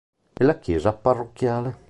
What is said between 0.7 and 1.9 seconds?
parrocchiale.